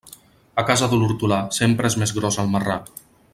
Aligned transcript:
A 0.61 0.63
casa 0.69 0.87
de 0.93 0.99
l'hortolà 1.01 1.39
sempre 1.59 1.93
és 1.93 1.99
més 2.05 2.15
gros 2.17 2.41
el 2.45 2.51
marrà. 2.57 2.79